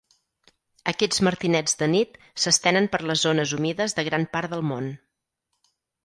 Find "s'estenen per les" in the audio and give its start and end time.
2.43-3.21